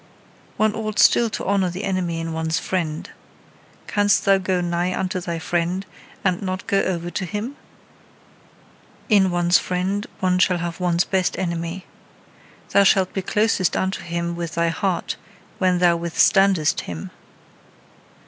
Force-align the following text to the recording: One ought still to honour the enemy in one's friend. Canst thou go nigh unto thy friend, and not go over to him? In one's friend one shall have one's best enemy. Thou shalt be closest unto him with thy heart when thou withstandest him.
One 0.57 0.73
ought 0.73 0.97
still 0.97 1.29
to 1.29 1.45
honour 1.45 1.69
the 1.69 1.83
enemy 1.83 2.19
in 2.19 2.33
one's 2.33 2.57
friend. 2.57 3.07
Canst 3.85 4.25
thou 4.25 4.39
go 4.39 4.59
nigh 4.59 4.97
unto 4.99 5.19
thy 5.19 5.37
friend, 5.37 5.85
and 6.23 6.41
not 6.41 6.65
go 6.65 6.81
over 6.81 7.11
to 7.11 7.23
him? 7.23 7.55
In 9.09 9.29
one's 9.29 9.59
friend 9.59 10.07
one 10.19 10.39
shall 10.39 10.57
have 10.57 10.79
one's 10.79 11.03
best 11.03 11.37
enemy. 11.37 11.85
Thou 12.71 12.83
shalt 12.83 13.13
be 13.13 13.21
closest 13.21 13.77
unto 13.77 14.01
him 14.01 14.35
with 14.35 14.55
thy 14.55 14.69
heart 14.69 15.17
when 15.59 15.77
thou 15.77 15.95
withstandest 15.99 16.79
him. 16.81 17.11